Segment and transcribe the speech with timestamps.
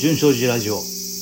[0.00, 0.78] 順正寺ラジオ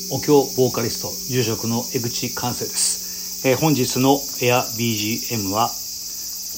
[0.09, 5.69] お経ボーカリスト住職の江口寛生です、えー本日のエア BGM は、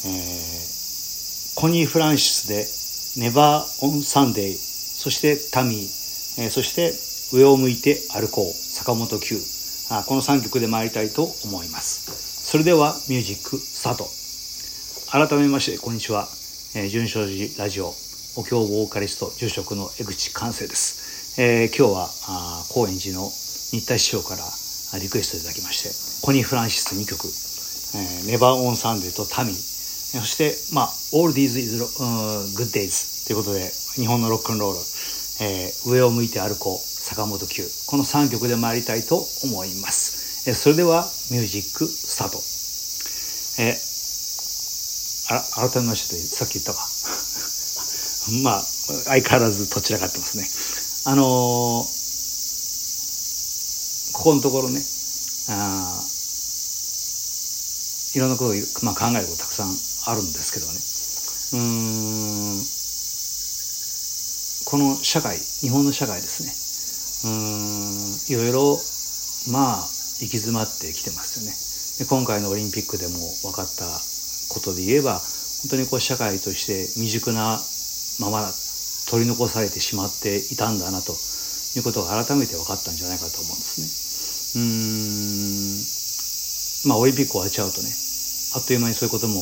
[0.05, 6.93] えーコニー・フランシスで「Never on Sunday」そして「Tammy」えーそして
[7.35, 9.41] 「上を向いて歩こう」坂本九。
[9.89, 12.05] あこの3曲で参りたいと思います。
[12.45, 14.07] それではミュージックスタート。
[15.09, 16.29] 改めましてこんにちは、
[16.75, 17.95] えー、順正寺ラジオ
[18.37, 21.00] お経ボーカリスト住職の江口寛生です、
[21.37, 22.09] えー今日は
[22.67, 24.43] 高円寺の新田師匠から
[24.99, 25.81] リクエストいただきまし
[26.19, 27.23] てコニー・フランシス2曲
[27.95, 29.55] 「えー、ネバー・オン・サンデー」と「タミー」
[30.19, 31.87] そしてまあ「All These is、うん、
[32.55, 34.79] Good Days」ということで日本のロックンロール、
[35.39, 37.71] えー上を向いて歩こう坂本九。
[37.87, 42.43] この3曲で参りたいと思います、えーそれではミュージックスタート。
[43.63, 43.91] えー
[45.33, 46.89] あら改めましてさっき言ったか。
[48.43, 48.63] まあ
[49.05, 50.43] 相変わらずどちらかってますね。
[51.03, 52.01] あのー
[54.13, 54.79] ここのところね
[55.49, 55.99] あ
[58.13, 59.73] いろんなことを、まあ、考えることたくさん
[60.11, 60.73] あるんですけどね。
[61.53, 62.61] うん
[64.65, 66.53] この社会日本の社会ですね。
[67.31, 68.79] うんいろいろ
[69.51, 69.87] まあ
[70.19, 71.55] 行き詰まってきてますよね。
[71.97, 73.85] で今回のオリンピックでも分かった
[74.53, 75.19] ことで言えば
[75.63, 77.59] 本当にこう社会として未熟な
[78.19, 78.53] ままだ
[79.11, 81.17] 取り残されてしまっていたんだなと
[81.75, 84.61] いうことが改めて分かったんじゃないかと思うんですね。
[84.63, 87.93] うーんまあオリンピック終わっちゃうとね
[88.55, 89.41] あっという間にそういうことも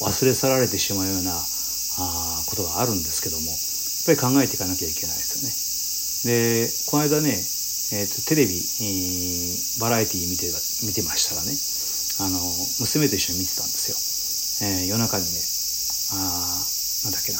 [0.00, 1.32] 忘れ去られてしまうような
[1.98, 3.58] あことがあるんですけどもやっ
[4.06, 5.38] ぱり考えていかなきゃいけないです
[6.24, 6.64] よね。
[6.64, 7.30] でこの間ね、
[7.92, 10.50] えーとテレビ、えーバラエティー見て
[10.86, 11.52] 見てましたらね
[12.20, 12.38] あの
[12.80, 13.90] 娘と一緒に見てたんです
[14.60, 14.68] よ。
[14.68, 15.30] えー夜中にね
[16.12, 17.38] あーなんだっけな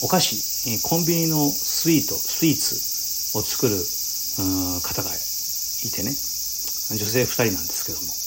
[0.00, 3.74] お菓子、コンビニのスイートスイーツを作る
[4.82, 6.14] 方がいてね。
[6.90, 8.18] 女性2人なんですけども。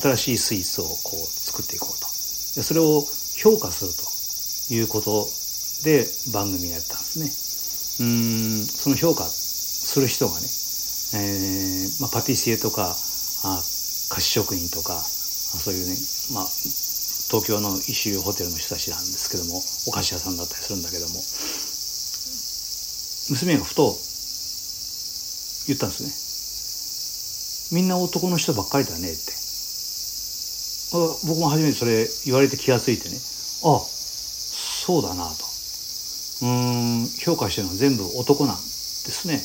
[0.00, 2.08] 新しいスイーツをこう作っていこうと。
[2.56, 3.04] でそれを
[3.36, 5.28] 評価するということ
[5.84, 8.06] で番組をやったんですね。
[8.06, 10.46] うんその評価する人がね、
[11.14, 12.96] えーまあ、パティシエとか
[13.44, 13.62] あ
[14.08, 15.96] 菓子職人とかそういうね、
[16.32, 16.44] まあ、
[17.28, 21.14] 東京の一周ホテルの人たちなんですけどもお菓子屋さんだったりするんだけども
[23.30, 23.96] 娘がふと
[25.66, 29.32] 言ったんですねみんな男の人ばっかりだねって。
[31.26, 33.16] 僕も初めてそれ言われて気が付いてね。
[33.16, 35.44] あそうだなと。
[36.42, 39.42] うん評価してるのは全部男なんですね。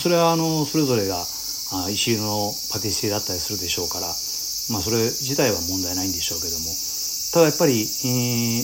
[0.00, 1.22] それはあのそれぞれが
[1.90, 4.06] 石井のパティシエだったりするでしょうから
[4.70, 6.66] まあそれ自体は問題ないんでしょうけども
[7.32, 7.84] ただやっぱり、え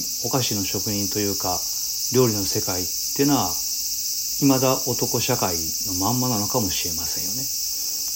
[0.02, 1.60] ーお菓子の職人というか
[2.12, 3.54] 料理の世界っていうのは
[4.40, 5.54] 未だ男社会
[5.86, 7.46] のまんまなのかもしれませんよね。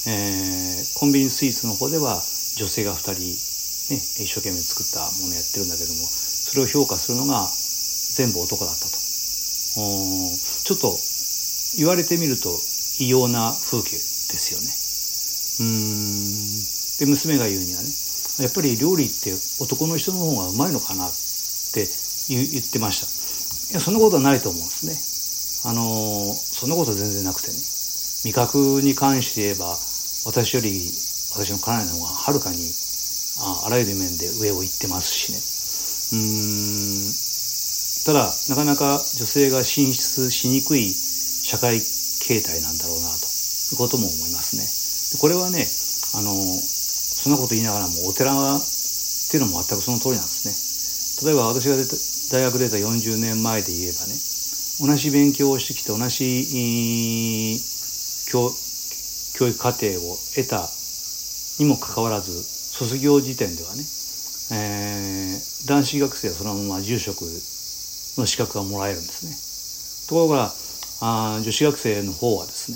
[0.07, 2.23] えーコンビニスイーツの方では
[2.57, 7.49] 女性が2人、ね、一生懸命作ったものやってるんだけどもそれを評価するのが
[8.17, 8.91] 全部男だったと。
[8.91, 10.99] ちょっと
[11.77, 12.61] 言われてみると
[12.99, 14.67] 異様な風景ですよね。
[15.61, 16.65] うーん。
[16.99, 17.89] で娘が言うにはね
[18.41, 21.11] やっぱり料理って男の人の方がうまいのかなっ
[21.75, 21.87] て
[22.29, 23.07] 言ってました。
[23.73, 24.97] いやそんなことはないと思うんですね。
[25.71, 27.59] あのそんなこと全然なくてね。
[28.25, 29.77] 味覚に関して言えば
[30.25, 30.91] 私より
[31.33, 32.73] 私の家内の方がはるかに
[33.41, 35.39] ああらゆる面で上を行ってますしね。
[36.13, 37.13] うん。
[38.05, 44.65] ただなかなか女性が進出しにくい社会形態なんだろうなということも思いますね。
[45.21, 45.67] これはね
[46.15, 46.33] あの
[47.21, 48.61] そんなこと言いながらもお寺っ
[49.31, 51.29] ていうのも全くその通りなんですね。
[51.29, 51.95] 例えば私が出た
[52.33, 54.17] 大学出た40年前で言えばね
[54.81, 57.61] 同じ勉強をしてきて同じ
[58.33, 58.51] 教
[59.37, 60.67] 教育課程を得た
[61.59, 63.85] にもかかわらず卒業時点ではね、
[64.53, 69.37] えー男子学生はそのまま住職の資格がもらえるんですね。
[70.09, 70.55] ところが
[71.03, 72.73] あ女子学生の方はです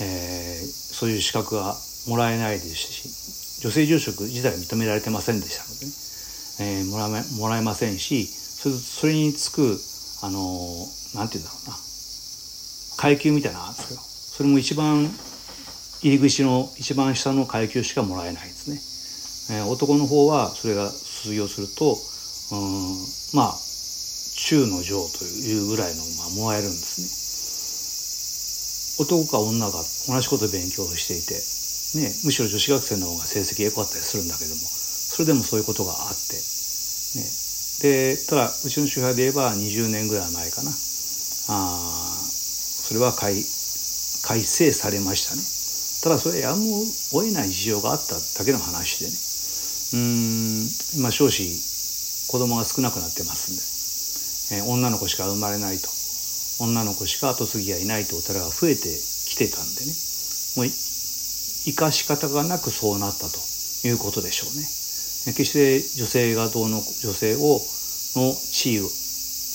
[0.00, 1.76] ね、えーそういう資格が
[2.08, 5.92] もらえないですし女性住職自体認められてませんでしたのでね、
[6.60, 9.78] えーもらえもらえませんしそれそれにつく
[10.22, 11.76] あのーなんて言うんだろうな。
[12.98, 15.10] 階級みたいなのあるんですけどそれも一番
[16.02, 18.70] 入り口の一番下の階級しかもらえないです
[19.50, 21.96] ね、えー男の方はそれが卒業すると
[22.52, 22.96] うん
[23.34, 23.58] まあ
[24.38, 27.08] 中の上というぐらいの、まあ、もらえるんですね。
[29.04, 29.72] 男か女が
[30.08, 31.42] 同じこと勉強していて、
[31.94, 36.36] ね、むしろ女子学生の方が成績良かったりするんだけどもそれでもそういうことがあって、
[37.16, 37.24] ね、
[37.80, 40.70] でただうちの周辺で言えば20年ぐらい前かな。
[41.50, 43.44] あそれは改
[44.22, 45.42] 改正されましたね。
[46.02, 49.16] ただそれやむを得ない事情があっただけの話でね。
[49.90, 51.42] うん今少子
[52.28, 55.88] 子供が少なくなってますんで、えー、女の子しか生まれないと。
[56.60, 58.88] 女の子しか後継ぎがいないとお寺が増えて
[59.26, 59.92] きてたんでね。
[60.56, 60.66] もう
[61.68, 63.38] 生かし方がなくそうなったと
[63.86, 64.64] いうことでしょうね
[65.32, 67.60] 決して女性がどうの女性を
[68.16, 68.80] の地位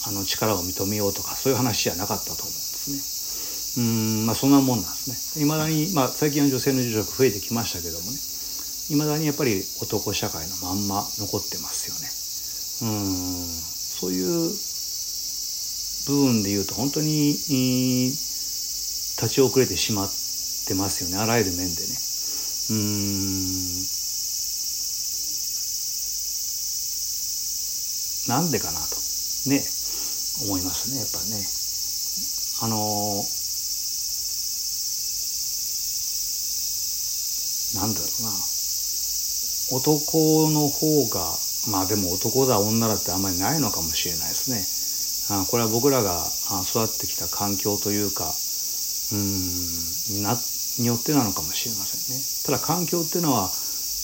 [0.06, 8.18] あの力を認めようとかそういう話じゃなかったと思うんですねうんまあそんなもんなんですねいまだに、まあ、最近は女性の住職増えてきましたけどもね
[8.92, 14.52] いまだにやっぱり男社会のまんま残ってますよねうんそういう
[16.06, 17.32] 部分で言うと本当に
[18.12, 20.23] 立ち遅れてしまっ
[20.66, 22.00] てますよねあらゆる面でね。
[22.72, 23.86] うん
[28.28, 28.96] なんでかなと
[29.50, 29.64] ね
[30.42, 31.46] 思いますねやっぱね。
[32.62, 33.26] あの
[37.76, 38.32] なんだろうな
[39.72, 41.38] 男の方が
[41.68, 45.36] まあでも男だ女だってあんまりないのかもしれないですね。
[45.36, 46.28] あこれは僕らが
[46.64, 48.34] 育ってきた環境というか
[49.14, 52.22] うんなっによってなのかもしれませんね。
[52.46, 53.50] ただ環境っていうのは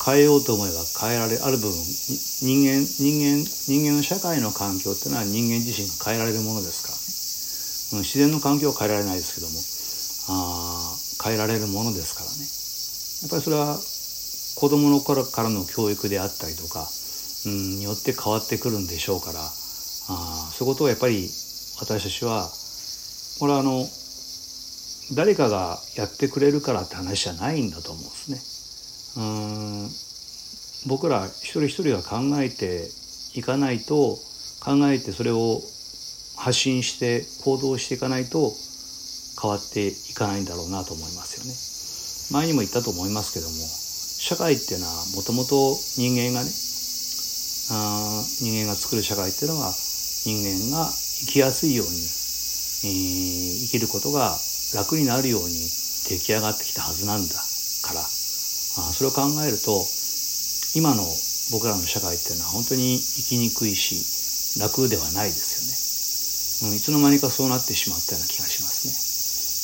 [0.06, 6.96] 変えようと思えば変えられある部分人間人間人間の社会の環境っていうのは人間自身が変えられるものですから。
[6.96, 7.02] ね、
[7.94, 9.60] うん、自然の環境は変えられないですけども。
[10.32, 12.38] あ変えられるものですからね。
[13.24, 13.80] やっぱりそれは
[14.56, 16.88] 子供の頃からの教育であったりとか、
[17.48, 19.40] うん、によって変わってくるんでしょうから。
[20.12, 21.30] あそういうことをやっぱり
[21.80, 22.50] 私たちは
[23.40, 23.88] これはあの
[25.14, 29.24] 誰かがやってくれるからって話じゃないんだと思うんですね。
[29.24, 32.88] うん僕ら一人一人が考えて
[33.34, 34.18] いかないと
[34.62, 35.62] 考えてそれを
[36.38, 38.54] 発信して行動していかないと
[39.42, 41.54] 変わっていかないんだろうなと思いますよね。
[42.32, 46.52] 前にも言ったと思いますけども社会っていうのはもともと人間がね
[47.72, 54.38] あ人間が作る社会っていうのは人間が生きやすいように、えー、生きることが
[54.74, 55.70] 楽になるように
[56.10, 57.36] 出来上がってきたはずなんだ
[57.82, 58.10] から。
[58.78, 59.86] あそれを考えると
[60.76, 61.04] 今の
[61.52, 68.94] 僕らの社会っていうのは本当に生きにくいし楽ではないですよね、うん、いつの間にかそうなってしまったような気がしますね。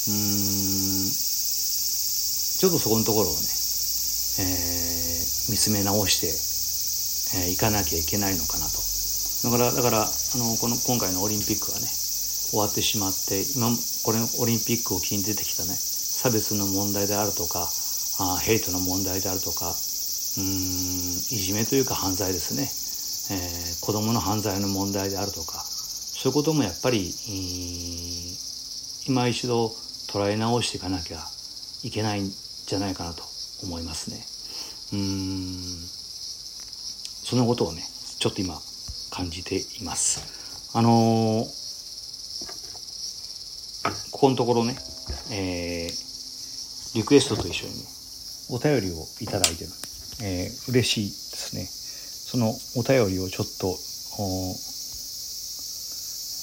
[0.08, 1.10] うん
[2.56, 3.40] ちょっとそこのところをね、
[4.40, 6.30] えー、見つめ直してい、
[7.50, 8.82] えー、かなきゃいけないのかなと。
[9.44, 11.88] だからだからあのこの今回のオリンピックがね
[12.50, 13.68] 終わってしまって今
[14.04, 17.70] これオリンピックを機に出てきたね差別の問題であるとか
[18.20, 19.74] あヘイトの問題であるとか
[20.38, 20.48] うんい
[21.38, 22.64] じめというか犯罪ですね、
[23.36, 27.14] えー、子どもの犯罪の問題であるとかそういうこともやっぱり
[29.08, 29.68] 今一度
[30.08, 31.20] 捉え直していかなきゃ
[31.84, 33.24] いけないんじゃないかなと
[33.64, 34.26] 思いますね。
[34.94, 35.96] うん
[37.24, 37.84] そのことをね
[38.20, 38.56] ちょっと今
[39.12, 40.22] 感じています。
[40.78, 41.65] あのー
[44.16, 44.78] ここのところね、
[45.30, 47.84] えー、リクエストと一緒にね、
[48.50, 49.72] お便りをいただいてる、
[50.24, 51.68] えー、嬉しいですね。
[51.68, 53.76] そのお便りをちょっと、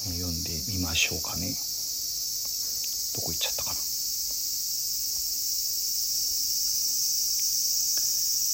[0.05, 1.49] 読んでみましょうかね。
[3.17, 3.76] どこ行っちゃったかな。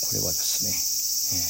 [0.07, 1.43] これはですね、え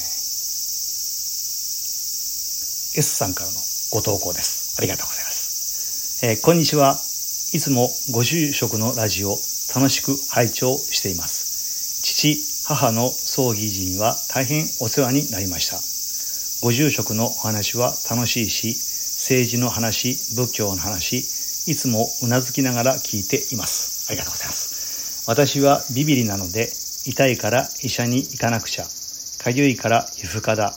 [2.96, 3.60] ー、S さんからの
[3.92, 4.74] ご投稿です。
[4.78, 6.24] ありがとうございます。
[6.24, 7.07] えー、こんにちは。
[7.50, 9.30] いつもご住職のラジオ
[9.74, 12.02] 楽しく拝聴しています。
[12.02, 12.36] 父、
[12.68, 15.78] 母の葬儀時には大変お世話になりました。
[16.62, 18.76] ご住職のお話は楽しいし、
[19.16, 21.20] 政治の話、仏教の話、
[21.70, 24.10] いつもうなずきながら聞いています。
[24.10, 25.24] ありがとうございます。
[25.26, 26.68] 私はビビリなので、
[27.06, 28.84] 痛いから医者に行かなくちゃ、
[29.42, 30.74] かゆいから皮膚科だ、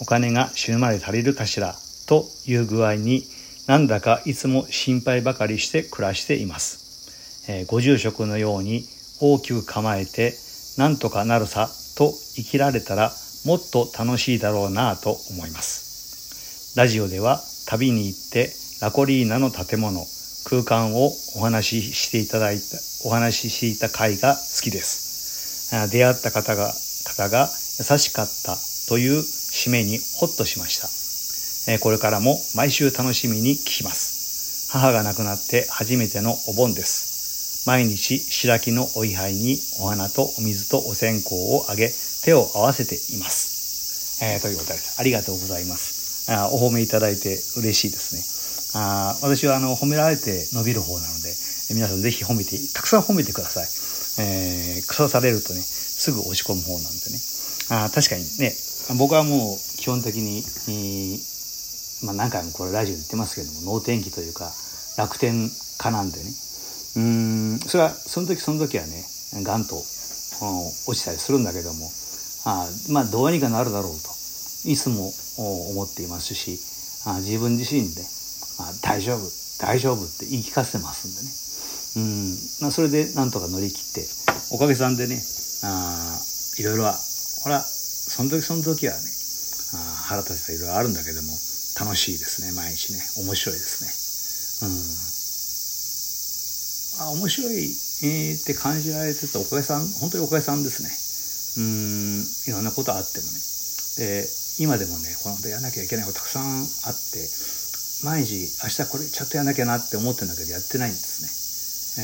[0.00, 3.26] お金が死ぬまで足りるかしら、という具合に
[3.66, 7.46] なんだかいつも心配ばかりして暮らしています。
[7.48, 8.84] えー、ご住職のように
[9.20, 10.34] 大きく構えて
[10.78, 13.12] なんとかなるさと生きられたら
[13.44, 16.76] もっと楽しいだろうなと思います。
[16.76, 18.50] ラジオでは旅に行って
[18.82, 20.04] ラコリーナの建物、
[20.44, 22.62] 空間をお話ししていただいた、
[23.06, 25.90] お話ししていた回が好きです。
[25.90, 26.72] 出会った方が、
[27.06, 28.56] 方が優しかった
[28.88, 31.05] という締めにホッとしました。
[31.80, 34.70] これからも毎週楽しみに聞きます。
[34.70, 37.64] 母が亡くなって初めてのお盆です。
[37.66, 41.92] 毎日白木のお位牌にお花とお水とお線香をあげ、
[42.22, 44.22] 手を合わせています。
[44.22, 45.00] えー、ということです。
[45.00, 46.30] ありがとうございます。
[46.30, 48.80] あお褒めいただいて嬉しいですね。
[48.80, 51.34] あ私はあの褒められて伸びる方なので、
[51.74, 53.66] 皆さんぜひ褒めてたくさん褒めてください、
[54.22, 57.18] えー、腐されるとねすぐ落ち込む方なんでね
[57.70, 58.54] あ確かにね
[58.96, 61.35] 僕はもう基本的に、えー、
[62.04, 64.52] まあ、何回もこれラジオで言ってますけども能天気というか
[64.98, 65.48] 楽天
[65.78, 66.30] 家なんでね。
[66.96, 69.04] うんそれはその時その時はね
[69.44, 69.82] がんと、うん、
[70.88, 71.90] 落ちたりするんだけども
[72.46, 74.16] あまあどうにかなるだろうと
[74.68, 76.58] いつも思っていますし
[77.06, 78.02] あ自分自身で、
[78.58, 81.46] あ大丈夫大丈夫って言い聞かせてますんでね。
[81.96, 84.08] うんまあそれでなんとか乗り切って
[84.52, 85.22] おかげさんでね
[85.62, 86.18] あ
[86.58, 86.94] いろいろは
[87.42, 88.98] ほらその時その時はね
[89.74, 89.76] あ
[90.08, 91.32] 腹立ちといろいろあるんだけども
[91.78, 93.90] 楽しいですね毎日ね面白いですね
[94.68, 94.72] う
[97.04, 100.88] んあ面白い、え、って感じられてたおかげさん本当におかげさんですね
[101.60, 103.32] うんいろんなことあってもね
[103.98, 104.26] で
[104.58, 107.28] 今でもねこのことやらなきゃいけないことたくさんあって
[108.04, 111.32] 毎日明日これちゃんとやらなきゃなって思ってるんだけどやってないんですね。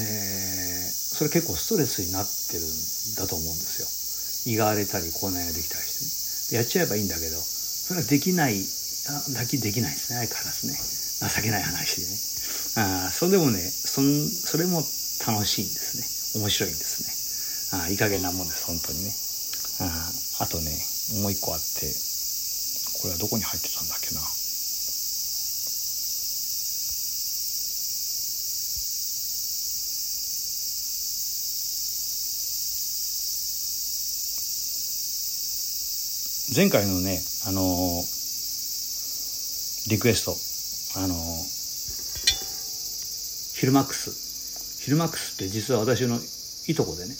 [0.01, 4.55] えー、それ結構ストレスになってるんだと思うんですよ。
[4.55, 6.61] 胃が荒れたり口内ができたりしてね。
[6.61, 8.65] やっちゃえばいいんだけどそれはできない
[9.35, 10.79] だけできないですね相変わらずね
[11.29, 12.19] 情けない話でね。
[13.07, 14.83] あそれでもねそんそれも
[15.27, 17.83] 楽しいんですね面白いんですね。
[17.85, 19.15] あいい加減なもんです本当にね。
[19.81, 20.71] ああとね
[21.23, 21.93] もう一個あって
[23.01, 24.21] これはどこに入ってたんだっけな
[36.55, 38.22] 前回のねあのー、
[39.89, 40.31] リクエスト。
[41.01, 41.19] あのー、
[43.59, 44.85] ヒルマックス。
[44.85, 46.19] ヒルマックスって実は私の
[46.69, 47.11] いとこでね、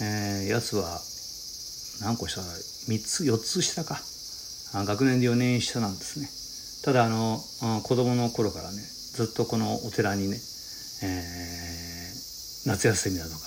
[0.00, 1.00] えー、やつは
[2.00, 4.00] 何個下3つ4つ下か。
[4.72, 6.30] 学年で4年下なんですね。
[6.84, 7.40] ただあの
[7.82, 10.36] 子供の頃からねずっとこのお寺にね、
[11.02, 13.38] えー、夏休みだとか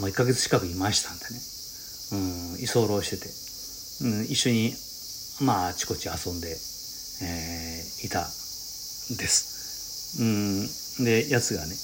[0.00, 1.40] もう1ヶ月近くいましたんでね、
[2.12, 3.28] うん、居候してて、
[4.04, 4.74] うん、一緒に
[5.40, 6.48] まああちこち遊んで、
[7.22, 8.30] えー、いた
[9.16, 10.66] です、うん、
[11.04, 11.76] でやつがね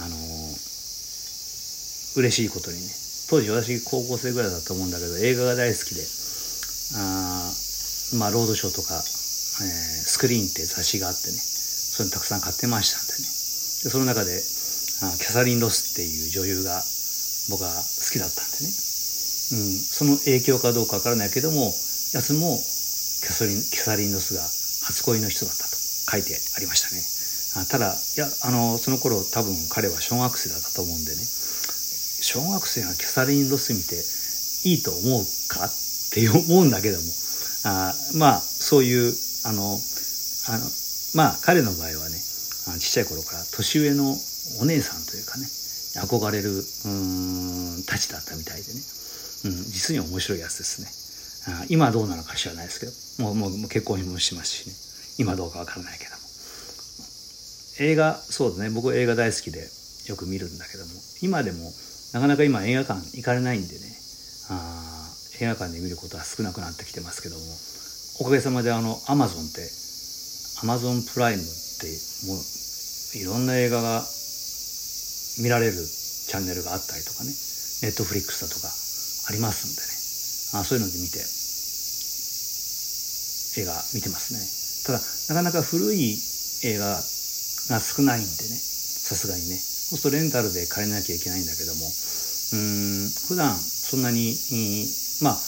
[0.00, 2.82] あのー、嬉しいことにね
[3.28, 6.02] 当時私高校生ぐらいだと思うんだけど映画が大好きで
[6.94, 7.52] あ
[8.14, 13.26] まあ、ロードショーとか、えー、スクリーンって雑誌があってねそれたくさん買ってましたんでね。
[13.82, 14.40] でその中で
[15.02, 16.84] あキャサリン・ロスっていう女優が
[17.50, 18.74] 僕は好きだったんでね、うん、
[19.82, 21.74] その影響かどうかわからないけども
[22.14, 22.62] やつも
[23.22, 24.48] キャサリンキャサリン・ロスが
[24.86, 25.76] 初恋の人だったと
[26.10, 27.02] 書いてありましたね。
[27.62, 31.22] あただいやあのその頃多分彼は小学生だったと思うんでね。
[32.22, 33.96] 小学生がキャサリン・ロス見て
[34.68, 35.70] いいと思うかっ
[36.12, 37.04] て思うんだけども。
[37.66, 39.12] あまあそういう
[39.44, 39.74] あの
[40.48, 40.70] あの
[41.14, 42.22] まあ彼の場合はね
[42.78, 44.14] ちっちゃい頃から年上の
[44.60, 45.46] お姉さんというかね
[45.98, 48.80] 憧れるうんたちだったみたいでね、
[49.46, 51.05] うん、実に面白いやつですね。
[51.68, 52.86] 今どうなのか知らないですけ
[53.22, 54.74] どもうもう結婚もしますしね。
[55.18, 56.16] 今どうかわからないけども。
[57.78, 58.70] 映画そうですね。
[58.70, 59.68] 僕映画大好きで
[60.08, 60.92] よく見るんだけども。
[61.22, 61.72] 今でも
[62.12, 63.80] なかなか今映画館行かれないんでね。
[64.50, 65.08] あ
[65.40, 67.42] 映画館で見ることは少なくなってきてますけども。
[68.20, 69.60] おかげさまであのアマゾンって
[70.62, 71.86] アマゾンプライムって
[72.26, 74.02] もういろんな映画が
[75.42, 77.30] 見られるチャンネルがあったりとかね。
[77.82, 78.68] ネットフリックスだとか
[79.28, 79.96] ありますんでね。
[80.60, 81.20] あそういうので見て
[83.56, 84.40] 映画見てますね。
[84.86, 86.18] ただなかなか古い
[86.64, 88.56] 映画が少ないんでね。
[88.56, 89.56] さすがにね。
[89.56, 91.90] そうするとレンタルで借りなきゃいけないんだけども。
[92.52, 94.36] うん普段そんなに
[95.20, 95.38] まあ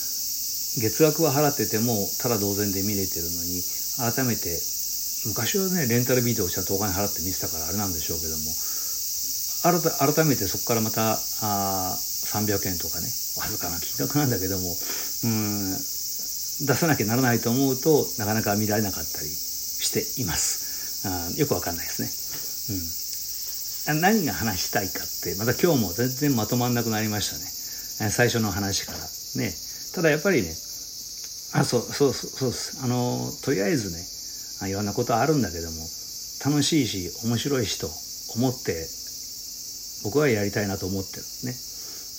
[0.78, 3.62] 月額は払っててもただ同然で見れてるのに
[3.98, 4.58] 改めて
[5.26, 8.50] 昔はねレンタルビデオをちゃんとお金払って見てたからあれなんでしょうけども
[10.14, 14.76] 改めてそこからまたあ300円とかねわずかな金額なんだけども
[15.24, 15.74] うん
[16.60, 21.06] 出さなきゃならないと思うとなかなか見られなかったりしています。
[21.06, 22.02] あよくわかんないです
[23.88, 23.94] ね。
[23.94, 24.00] うん。
[24.00, 28.10] 何が話したいかってまた今日も全然まとまんなくなりましたね。
[28.10, 28.98] 最初の話から。
[28.98, 29.54] ね。
[29.94, 30.50] ただやっぱりね
[31.54, 32.84] あそうそうそうです。
[32.84, 33.90] あのとりあえず
[34.64, 35.76] ねいろんなことあるんだけども
[36.44, 37.88] 楽しいし面白いしと
[38.36, 38.86] 思って
[40.04, 41.22] 僕はやりたいなと思ってる。
[41.44, 41.54] ね。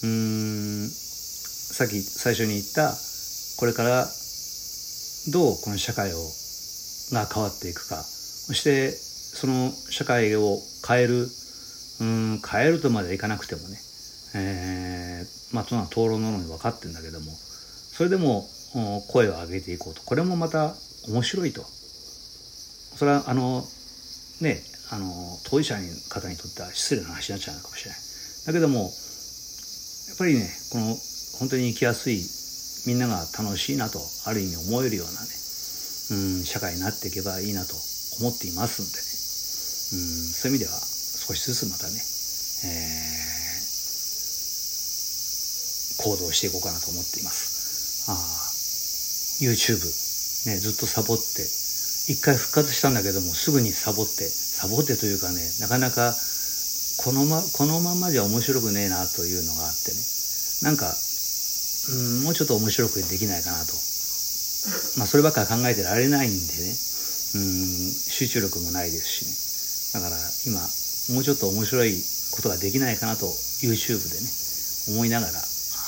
[0.03, 0.89] うん。
[0.89, 2.97] さっき最初に言った
[3.57, 4.09] これから
[5.27, 6.17] どうこの社会を
[7.11, 7.97] が変わっていくか。
[7.97, 10.57] そしてその社会を
[10.87, 11.27] 変える
[12.01, 13.77] うん変えるとまではいかなくてもね
[14.35, 18.47] えー、まあそんな討論なのに分かってんだけどもそれでも
[19.11, 20.01] 声を上げていこうと。
[20.03, 20.73] これもまた
[21.07, 21.63] 面白いと。
[21.63, 23.63] それはあの
[24.41, 25.11] ねあの
[25.45, 27.99] 当事者の方にとっては失礼な話になっちゃうのかもしれない。
[28.47, 30.95] だけどもやっぱりねこの
[31.39, 32.21] 本当に生きやすい
[32.85, 35.27] みんなが楽しいなとある意味思えるようなね
[36.11, 37.75] うん社会になっていけばいいなと
[38.19, 39.09] 思っていますんでね。
[39.91, 48.09] うんそういう意味では少しずつまたね、えー、行動していこうかなと思っています。
[48.09, 48.15] あ
[49.43, 49.79] YouTube
[50.49, 51.23] ねずっとサボって
[52.11, 56.15] 一回復活したんだけどもすぐにサボってサボってというかねなかなか
[56.97, 59.97] このまこのままじゃ面白くねえなというのがあってね。
[60.61, 60.93] なんか
[61.89, 63.73] うんもうちょっと面白くできないかなと。
[64.97, 66.75] まあそればっか考えてられないんでね。
[67.35, 70.01] うん集中力もないですしね。
[70.01, 70.59] だから今
[71.15, 71.93] もうちょっと面白い
[72.31, 75.33] ことができないかなと YouTube でね思いながら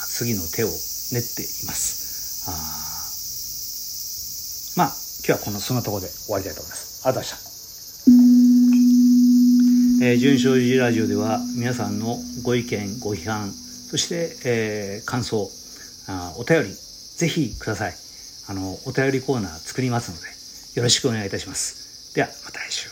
[0.08, 0.68] 次の手を
[1.12, 2.46] 練っています。
[2.48, 2.52] あ
[4.78, 7.02] まあ今日はこのそんなところで終わりたいと思います。
[7.06, 7.52] ありがとうございました。
[10.04, 15.48] えー、純正寺ラジオでは皆さんのご意見ご批判そして、えー、感想
[16.08, 17.94] あお便りぜひください。
[18.50, 20.28] あのお便りコーナー作りますので
[20.76, 22.14] よろしくお願いいたします。
[22.16, 22.91] ではまた来週。